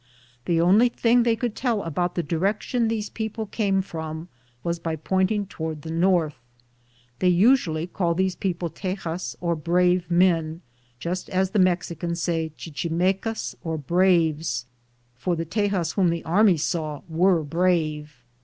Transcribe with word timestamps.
The 0.45 0.59
only 0.59 0.89
thing 0.89 1.21
they 1.21 1.35
could 1.35 1.55
tell 1.55 1.83
about 1.83 2.15
the 2.15 2.23
direction 2.23 2.87
these 2.87 3.11
people 3.11 3.45
came 3.45 3.83
from 3.83 4.29
was 4.63 4.79
by 4.79 4.95
pointing 4.95 5.45
toward 5.45 5.83
the 5.83 5.91
north. 5.91 6.33
They 7.19 7.27
usually 7.27 7.85
call 7.85 8.15
these 8.15 8.35
people 8.35 8.71
Teyas 8.71 9.35
or 9.41 9.55
brave 9.55 10.09
men, 10.09 10.61
just 10.97 11.29
as 11.29 11.51
the 11.51 11.59
Mexicans 11.59 12.19
say 12.19 12.51
chichimecas 12.57 13.53
or 13.63 13.77
braves, 13.77 14.65
for 15.19 15.35
the 15.35 15.45
Teyas 15.45 15.93
whom 15.93 16.09
the 16.09 16.25
army 16.25 16.57
saw 16.57 17.03
were 17.07 17.43
brave. 17.43 18.23